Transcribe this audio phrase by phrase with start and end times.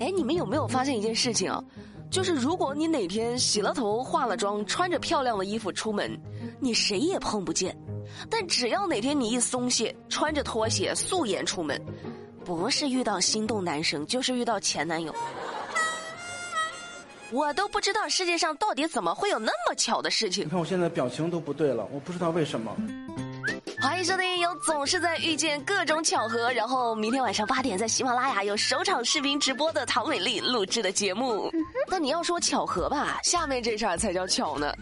[0.00, 1.62] 哎，你们有没有发现一件事情啊？
[2.10, 6.20] 就是如果你哪天洗了头、化了妆、穿着漂亮的衣服出门，
[6.60, 7.72] 你谁也碰不见；
[8.28, 11.80] 但只要哪天你一松懈，穿着拖鞋素颜出门，
[12.44, 15.14] 不是遇到心动男生，就是遇到前男友。
[17.30, 20.50] 我都不知道世界上到底怎么会有那么巧的事情你。
[20.50, 22.76] 看我现在表情都不对了，我不知道为什么。
[23.82, 31.50] 欢迎收听由总是在遇见各种巧合，然后明天晚上八点在喜马拉雅有首场视频直播的唐美丽录制的节目。
[31.88, 34.72] 那你要说巧合吧，下面这事儿才叫巧呢。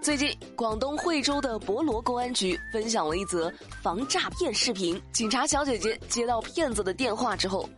[0.00, 4.98] 最近，广东惠州的博罗公安局分享了一则防诈骗视频。
[5.12, 7.68] 警察小姐姐接到骗子的电话之后，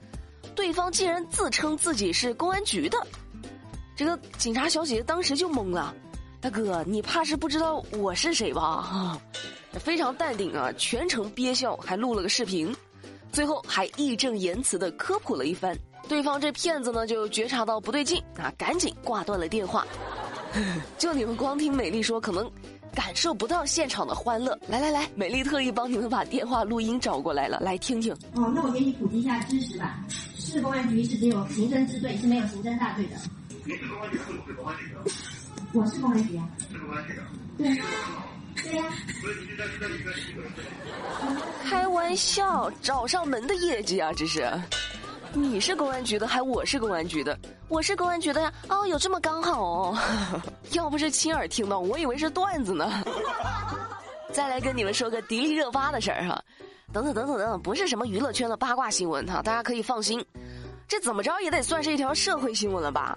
[0.54, 2.96] 对方竟然自称自己是公安局的。
[3.96, 5.92] 这个警察小姐姐当时就懵了，
[6.40, 9.18] 大哥，你怕是不知道我是谁吧？
[9.72, 12.74] 啊，非常淡定啊，全程憋笑，还录了个视频，
[13.32, 15.76] 最后还义正言辞的科普了一番。
[16.08, 19.86] 对方这骗子呢就觉察到不对劲啊，赶紧挂断了电话。
[20.96, 22.50] 就你们光听美丽说，可能
[22.94, 24.58] 感受不到现场的欢乐。
[24.68, 28.10] 来来来，美丽特意帮你们把电话录音找过来了，来听听。
[28.34, 30.02] 哦，那我给你普及一下知识吧。
[30.38, 33.16] 市公安局是只有刑侦支队，是没有刑侦大队的。
[33.66, 35.00] 你是公安局还是我是公安局的？
[35.74, 36.48] 我是公安局啊。
[36.72, 37.22] 是公安局的。
[37.58, 37.82] 对。
[41.64, 44.50] 开玩笑，找上门的业绩啊，这是。
[45.34, 48.52] 你是公安局的，还我是公安局的，我是公安局的呀。
[48.68, 49.98] 哦，有这么刚好哦。
[50.72, 53.04] 要不是亲耳听到，我以为是段子呢。
[54.32, 56.42] 再来跟你们说个迪丽热巴的事儿哈，
[56.92, 60.24] 等等等等等等，不是什么娱乐圈的八卦新闻哈，大家可以放心。
[60.86, 63.16] 这怎么着也得算是一条社会新闻了吧？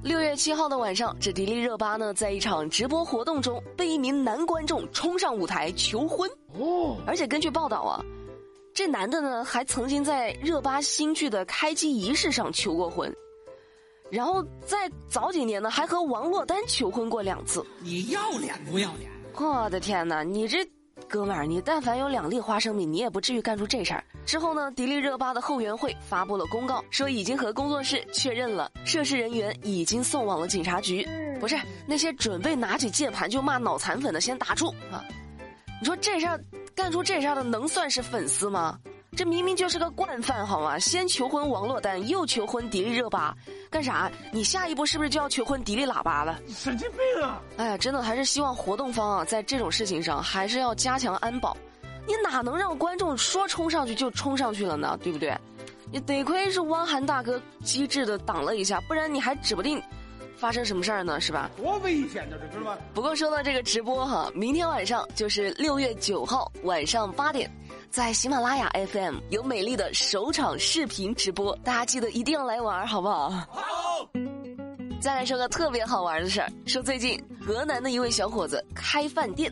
[0.00, 6.30] 六月七号的晚上，这迪丽热巴呢，在一场直播活动中被一名男观众冲上舞台求婚。
[6.54, 8.00] 哦，而且根据报道啊，
[8.72, 13.12] 这男的呢还曾经在热巴新剧的开机仪式上求过婚，
[14.08, 17.64] 然后在早几年呢还和王珞丹求婚过两次。
[17.80, 19.10] 你要脸不要脸？
[19.34, 20.64] 我的天哪，你这
[21.08, 24.04] 哥们儿，你但凡有两粒花生米，你也不至于干出这事儿。
[24.26, 31.08] 之后呢，迪丽热巴的后援会发布了公告，说已经和工作室确认了，涉事人员已经送往了警察局。
[31.40, 35.02] 不是那些准备拿起键盘就骂脑残粉的，先打住啊！
[35.80, 36.38] 你说这事儿
[36.74, 38.78] 干出这事儿的能算是粉丝吗？
[39.18, 40.78] 这明明就是个惯犯，好吗？
[40.78, 43.36] 先求婚王珞丹，又求婚迪丽热巴，
[43.68, 44.08] 干啥？
[44.30, 46.38] 你下一步是不是就要求婚迪丽喇叭了？
[46.46, 47.42] 神经病啊！
[47.56, 51.56] 哎呀，真的还是希望活动方啊，在这种事情上还是要加强安保。
[52.06, 54.96] 你哪能让观众说冲上去就冲上去了呢？
[55.02, 55.36] 对不对？
[55.90, 59.82] 你得亏是汪涵大哥机智的挡了一下，不然你还指不定
[60.36, 61.50] 发生什么事儿呢，是吧？
[61.56, 62.78] 多危险呢，这知道吗？
[62.94, 67.50] 不过说到这个直播哈，明天晚上就是六月九号晚上八点，
[67.90, 73.30] 在喜马拉雅 FM 有美丽的首场视频直播，大家记得一定要来玩，好不好？
[73.30, 74.08] 好。
[75.00, 79.50] 再来说个特别好玩的事儿，说最近河南的一位小伙子开饭店，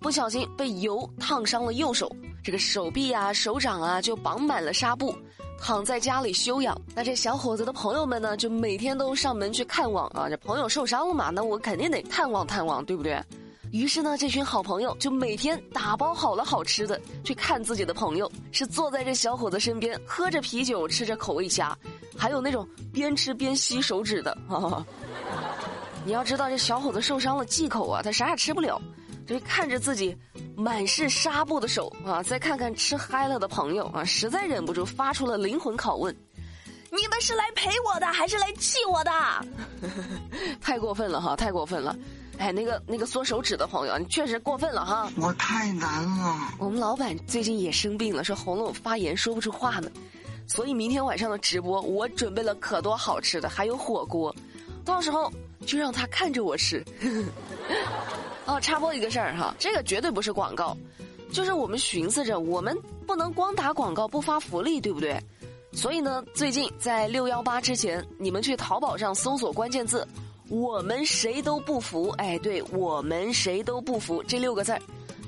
[0.00, 2.10] 不小心被油烫伤了右手，
[2.42, 5.12] 这个手臂啊、手掌啊就绑满了纱布，
[5.60, 6.80] 躺在家里休养。
[6.94, 10.28] 那这小伙子的朋友们呢，就每天都上门去看望啊。
[10.28, 13.20] 这朋友受伤了嘛，那我肯定得探望探望，对不对？
[13.72, 21.76] 于是呢，这群好朋友就每天打包好了好吃的去看自己的朋友，是坐在这小伙子身边，喝着啤酒，吃着口味虾，
[22.16, 24.36] 还有那种边吃边吸手指的。
[26.04, 28.80] 你要知道，这小伙子受伤了忌口啊，他啥也吃不了。
[29.26, 30.16] 这看着自己
[30.56, 36.16] 满是纱布的手啊，再看看吃嗨了的朋友啊，实在忍不住发出了灵魂拷问
[36.92, 39.10] ：“你们是来陪我的，还是来气我的？”
[40.62, 41.94] 太过分了哈，太过分了！
[42.38, 45.10] 哎，那个那个缩手指的朋友，你确实过分了哈。
[45.16, 46.52] 我太难了。
[46.58, 49.90] 我们老板最近也生病了，说喉咙发炎说不出话呢，
[50.46, 54.34] 所以明天晚上的直播我准备了可多好吃的，还有火锅，
[54.84, 55.32] 到时候
[55.66, 56.84] 就让他看着我吃。
[58.46, 60.76] 哦，插播一个事儿哈，这个绝对不是广告，
[61.32, 62.76] 就是我们寻思着，我们
[63.06, 65.20] 不能光打广告不发福利，对不对？
[65.72, 70.06] 所以呢，最近在六幺八之前，你们去淘宝上搜索关键字
[70.48, 74.80] “我们谁都不服”，哎，对我们谁都不服这六个字儿，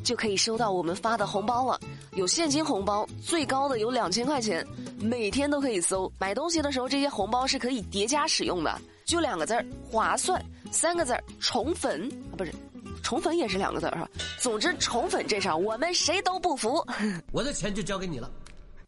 [0.04, 1.78] 就可以收到我们发的红包了。
[2.12, 4.66] 有现金红包，最高的有两千块钱，
[4.98, 6.10] 每天都可以搜。
[6.18, 12.52] 买东西的时候，这些红包是可以叠加使用的，就两个字儿划算，三个字儿宠粉啊，不是。
[13.00, 14.06] 宠粉也是两个字儿哈，
[14.38, 16.84] 总之宠粉这事儿我们谁都不服。
[17.32, 18.30] 我的钱就交给你了。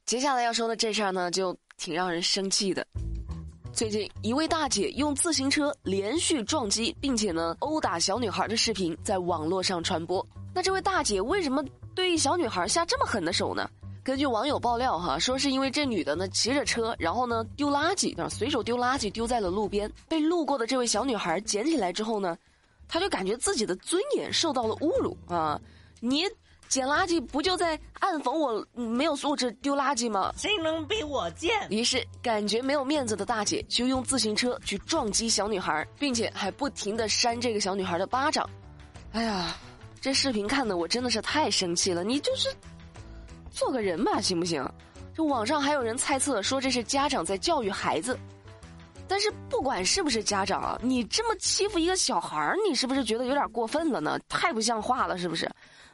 [0.04, 2.86] 接下来要说的这事儿呢，就挺让人生气的。
[3.72, 10.24] 最近，一位大姐用自行车连续撞击，并且呢殴打小女孩的视频在网络上传播。
[10.52, 11.64] 那这位大姐为什么
[11.94, 13.70] 对小女孩下这么狠的手呢？
[14.02, 22.36] 根据网友爆料哈，说是因为这女的呢骑着车，然后呢丢垃圾，啊随手丢垃圾丢在了路边，被路过的这位小女孩捡起来之后呢，
[22.88, 25.58] 她就感觉自己的尊严受到了侮辱啊！
[26.00, 26.24] 你
[26.70, 30.32] 捡垃圾不就在暗讽我没有素质丢垃圾吗？
[30.36, 31.50] 谁能比我贱？
[31.68, 38.48] 于是感觉没有面子的大姐就用自行车去撞击小女孩，并且还不停的扇这个小女孩的巴掌。
[39.10, 39.56] 哎呀，
[40.00, 42.04] 这视频看的我真的是太生气了！
[42.04, 42.48] 你就是。
[43.50, 44.64] 做个人吧，行不行？
[45.12, 48.16] 这网上还有人猜测说这是家长在教育孩子，
[49.08, 54.16] 但是不管是不是家长啊，你这么欺负一个小孩儿，你是不是觉得有点过分了呢？
[54.28, 55.50] 太不像话了，是不是？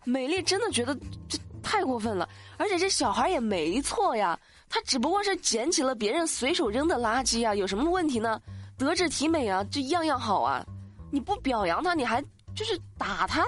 [0.06, 0.96] 美丽真的觉得
[1.28, 4.38] 这太过分了，而且这小孩也没错呀，
[4.70, 8.40] 他只不过是捡起了别人随手扔的垃圾啊，有什么问题呢？
[8.78, 10.64] 德智体美啊，这样样好啊，
[11.10, 12.22] 你不表扬他，你还
[12.54, 13.44] 就是打他。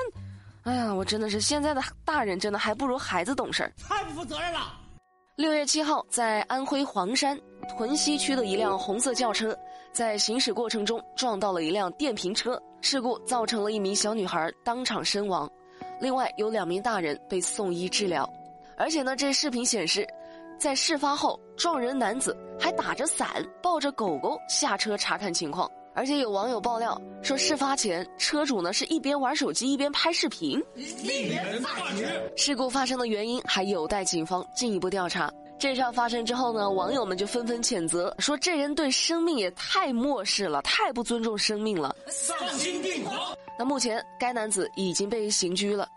[0.65, 4.75] 哎呀，我真的是现在的大人真的还不如孩子懂事儿，太不负责任了。
[5.37, 7.39] 六月七号，在安徽黄山
[7.77, 9.57] 屯溪区的一辆红色轿车，
[9.93, 15.49] 在行驶过程中撞到了一辆电瓶车，事故造成了一名小女孩当场身亡，
[16.01, 18.29] 另外有两名大人被送医治疗。
[18.77, 20.07] 而且呢，这视频显示，
[20.59, 25.71] 在事发后，撞人男子还打着伞，抱着狗狗下车查看情况。
[25.95, 30.63] 而且有网友爆料说，事发前车主呢是一边玩手机一边拍视频。
[32.37, 35.29] 事故发生的原因还有待警方进一步调查。
[35.59, 41.95] 这事发生之后呢，网友们就纷纷谴责说，这人对生命也太漠视了，太不尊重生命了。
[42.07, 43.37] 丧心病狂！
[43.59, 45.89] 那目前该男子已经被刑拘了。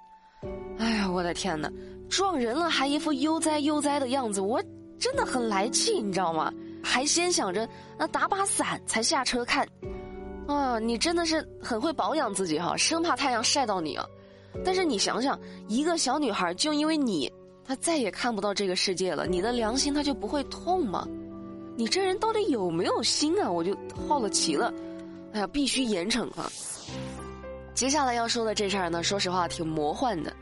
[0.79, 1.71] 哎呀，我的天哪！
[2.09, 4.61] 撞人了还一副悠哉悠哉的样子，我
[4.99, 6.51] 真的很来气，你知道吗？
[6.83, 7.69] 还先想着
[7.99, 9.67] 那打把伞才下车看。
[10.47, 14.03] 啊，你真的是很会保养自己哈，生怕太阳晒到你啊！
[14.65, 17.31] 但是你想想，一个小女孩就因为你，
[17.65, 21.07] 他再也看不到这个世界了，你的良心他就不会痛吗？
[21.77, 23.49] 你这人到底有没有心啊？
[23.49, 23.75] 我就
[24.07, 24.73] 好了奇了。
[25.33, 26.51] 哎呀，必须严惩啊！
[27.73, 30.33] 接下来要说的这事儿呢，说实话挺魔幻的。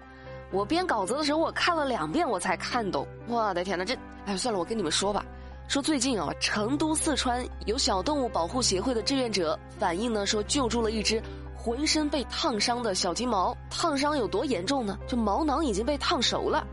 [0.51, 3.05] 我编稿子的时候，我看了两遍我才看懂。
[3.27, 3.95] 我的天哪，这……
[4.25, 5.23] 哎，算了，我跟你们说吧。
[5.67, 11.21] 说最近啊，成都、四川有小动物保护协会的志愿者反映呢，说救助了一只
[11.55, 13.55] 浑身被烫伤的小金毛。
[13.69, 14.97] 烫伤有多严重呢？
[15.07, 16.65] 就毛囊已经被烫熟了，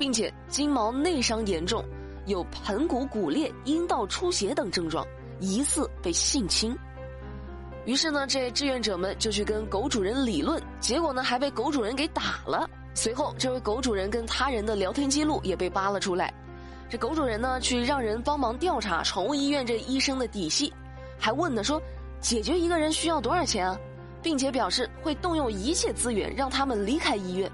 [0.00, 1.84] 并且金毛内伤严重，
[2.24, 5.06] 有盆骨骨裂、阴道出血等症状，
[5.40, 6.74] 疑似被性侵。
[7.84, 12.66] 于是呢，这志愿者们就去跟狗主人理论，结果呢，还被狗主人给打了。
[12.94, 16.32] 随后，这位狗主人跟他人的聊天记录也被扒了出来。
[16.88, 20.72] 这狗主人呢，去让人帮忙调查宠物医院这医生的底细，
[21.18, 21.78] 还问呢说，
[22.22, 23.78] 解决一个人需要多少钱啊，
[24.22, 27.52] 并且表示会动用一切资源让他们离开医院。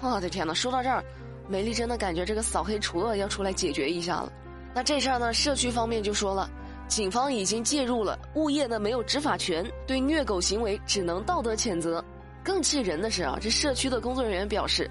[0.00, 0.54] 我的天哪！
[0.54, 1.02] 说到这儿，
[1.48, 4.32] 美丽真的感觉这个扫黑除恶要出来解决一下了。
[4.74, 6.48] 那这事儿呢，社区方面就说了，
[6.86, 12.04] 警方已经介入了，物业呢没有执法权，对虐狗行为只能道德谴责。
[12.44, 14.90] 更气人的是啊，这社区的工作人员表示。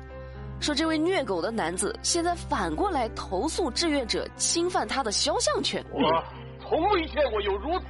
[0.59, 5.85] 说这位虐狗的男子现在反过来投诉志愿者侵犯他的肖像权。
[5.91, 6.01] 我
[6.59, 7.85] 从未见过有如此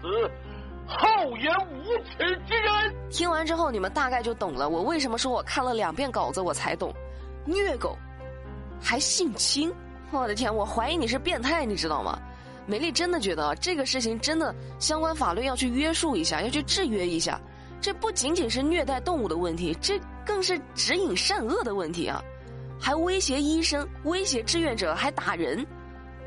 [0.86, 2.94] 厚颜无耻之人。
[3.10, 4.68] 听完之后，你们大概就懂了。
[4.68, 6.94] 我为什么说我看了两遍稿子我才懂，
[7.46, 7.98] 虐狗
[8.82, 9.74] 还性侵？
[10.12, 12.20] 我的天，我怀疑你是变态，你知道吗？
[12.66, 17.40] 美丽真的觉得这个事情真的相关法律要去约束一下，要去制约一下。
[17.80, 22.22] 这不仅仅是虐待动物的问题，这更是指引善恶的问题啊！
[22.80, 25.66] 还威胁医生，威胁志愿者，还打人！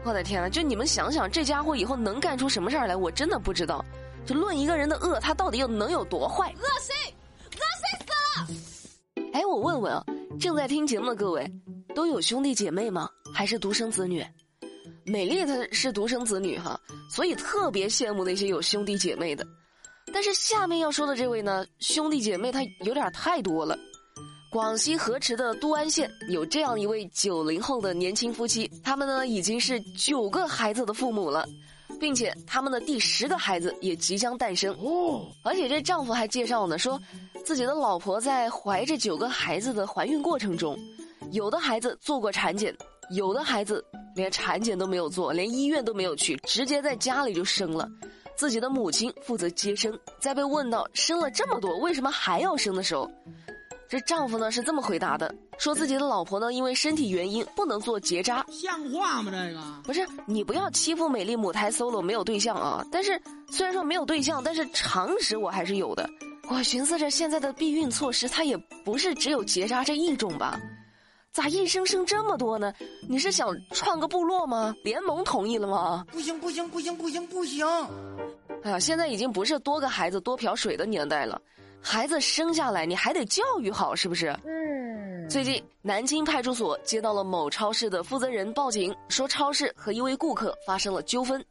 [0.04, 2.96] 我的天呐，就你们想想，这家伙以后能干出什么事儿来？
[2.96, 3.84] 我真的不知道。
[4.24, 6.46] 就论一个人的恶，他到底又能有多坏？
[6.46, 7.14] 恶心，
[7.52, 9.30] 恶心死了！
[9.32, 10.04] 哎，我问问啊，
[10.38, 11.50] 正在听节目的各位，
[12.00, 13.10] 都有兄弟姐妹吗？
[13.30, 14.24] 还是独生子女？
[15.04, 16.80] 美丽她是独生子女哈，
[17.10, 19.46] 所以特别羡慕那些有兄弟姐妹的。
[20.10, 23.78] 但是下面要说的这位呢，兄弟姐妹他有点太多了。
[24.50, 31.46] 广西河池的都安县有这样一位九零后的年轻夫妻，他们呢已经是九个孩子的父母了，
[32.00, 34.74] 并且他们的第十个孩子也即将诞生。
[34.82, 36.98] 哦，而且这丈夫还介绍呢，说
[37.44, 40.78] 自己的老婆在怀这九个孩子的怀孕过程中，
[41.32, 42.76] 有的孩子做过产检，
[43.10, 43.84] 有的孩子
[44.14, 47.88] 连产检都没有做，连医院都没有去，直接在家里就生了。
[48.36, 49.96] 自己的母亲负责接生。
[50.18, 53.10] 在被问到生了这么多为什么还要生的时候。
[53.88, 59.32] 这丈夫呢是这么回答的：说自己的老婆呢因为身体原因不能做结扎，像话吗？
[59.32, 62.86] 这个不是你不要欺负美丽母胎 solo 没有对象啊！
[62.90, 63.20] 但是
[63.50, 66.08] 虽然说没有对象，但是常识我还是有的。
[66.48, 70.58] 我寻思着现在的避孕措施，它也不是只有结扎这一种吧？
[71.32, 72.72] 咋一生生这么多呢？
[73.08, 74.74] 你是想创个部落吗？
[74.82, 76.04] 联盟同意了吗？
[76.10, 77.64] 不行不行不行不行不行！
[78.64, 81.40] 哎呀，现在已经不是多个孩子多瓢水的年代了，
[81.80, 84.36] 孩子生下来你还得教育好，是不是？
[84.44, 85.28] 嗯。
[85.28, 91.42] 最近，南京派出所接到了某超市的负责人报警，说超市和一位顾客发生了纠纷。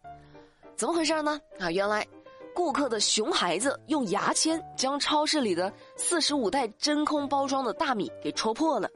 [0.75, 1.39] 怎么回事呢？
[1.57, 2.05] 啊，原来，
[2.53, 8.89] 顾客的熊孩子用牙签将超市里的四十五袋真空包装的大米给戳破了，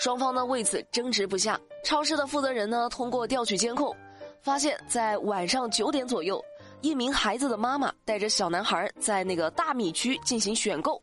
[0.00, 1.60] 双方呢为此争执不下。
[1.84, 3.94] 超市的负责人呢通过调取监控，
[4.40, 6.42] 发现，在晚上九点左右，
[6.80, 11.00] 一名孩子的妈妈带着小男孩在那个大米区进行选购，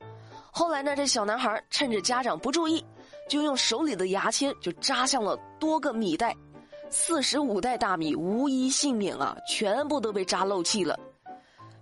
[0.49, 2.83] 后来呢，这小男孩趁着家长不注意。
[3.29, 6.33] 就用手里的牙签就扎向了多个米袋，
[6.89, 10.97] 四十五袋大米无一幸免啊，全部都被扎漏气了。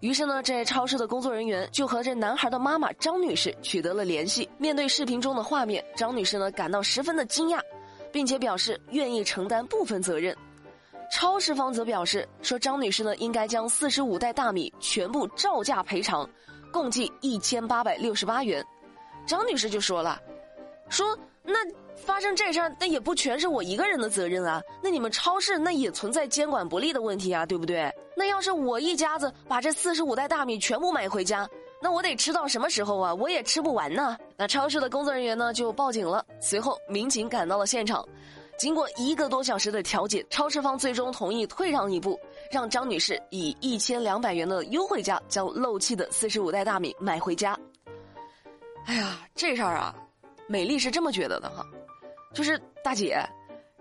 [0.06, 4.48] 于是呢，这超市的工作人员就和这男孩的妈妈张女士取得了联系。
[4.60, 7.60] 面对视频中的画面，张女士呢感到十分的惊讶，
[8.12, 10.38] 并且表示愿意承担部分责任。
[11.12, 16.30] 超市方则表示说，张女士呢应该将四十五袋大米全部照价赔偿，
[16.72, 18.64] 共计一千八百六十八元。
[19.26, 20.22] 张女士就说了，
[20.88, 21.18] 说。
[21.48, 21.60] 那
[21.96, 24.62] 发生这事儿，那也不全是我一个人的责任啊。
[24.84, 27.92] 那你们超市那也存在监管不力的问题啊，对不对？
[28.16, 31.48] 那要是我一家子把这四十五袋大米全部买回家，
[31.82, 33.14] 那我得吃到什么时候啊？
[33.14, 34.18] 我也吃不完呢。
[34.38, 38.08] 那超市的工作人员呢就报警了，随后民警赶到了现场，
[38.58, 42.20] 经过一个多小时的调解，超市方最终同意退让一步，
[42.52, 47.58] 让张女士以一千两百元的优惠价将漏气的四十五袋大米买回家。
[48.86, 49.96] 哎呀，这事儿啊！
[50.48, 51.66] 美丽是这么觉得的哈，
[52.36, 53.18] 就是大姐，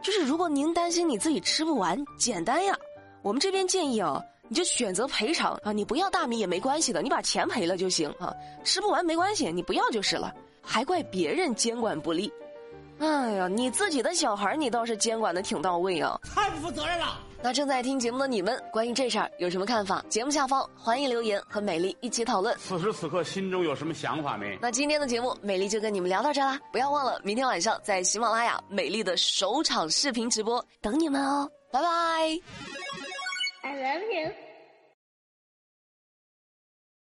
[0.00, 2.75] 就是如果您担心你自己吃不完，简单呀，
[3.20, 8.32] 我们这边建议啊，你就选择赔偿啊，你不要大米也没关系的，你把钱赔了就行啊，
[8.62, 10.32] 吃不完没关系，你不要就是了，
[10.62, 12.32] 还怪别人监管不力。
[12.98, 16.18] 哎呀，你自己的小孩你倒是监管的挺到位啊！
[16.34, 17.18] 太不负责任了。
[17.42, 20.02] 那正在听节目的你们，关于这事儿有什么看法？
[20.08, 22.56] 节目下方欢迎留言和美丽一起讨论。
[22.56, 24.56] 此时此刻心中有什么想法没？
[24.62, 26.58] 那今天的节目，美丽就跟你们聊到这啦！
[26.72, 31.50] 不要忘了，明天晚上在喜马拉雅美丽的首场视频直播等你们哦！
[31.70, 31.88] 拜拜。
[33.62, 34.43] I love you.